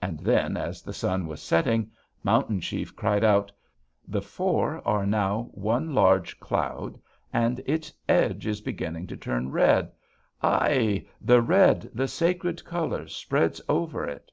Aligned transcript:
"And 0.00 0.18
then, 0.18 0.56
as 0.56 0.82
the 0.82 0.92
sun 0.92 1.28
was 1.28 1.40
setting, 1.40 1.92
Mountain 2.24 2.62
Chief 2.62 2.96
cried 2.96 3.22
out: 3.22 3.52
'The 4.08 4.20
four 4.22 4.82
are 4.84 5.06
now 5.06 5.50
one 5.52 5.94
large 5.94 6.40
cloud, 6.40 7.00
and 7.32 7.60
its 7.64 7.92
edge 8.08 8.44
is 8.44 8.60
beginning 8.60 9.06
to 9.06 9.16
turn 9.16 9.52
red! 9.52 9.92
Ai! 10.42 11.06
The 11.20 11.40
red, 11.40 11.88
the 11.94 12.08
sacred 12.08 12.64
color, 12.64 13.06
spreads 13.06 13.60
over 13.68 14.04
it!' 14.04 14.32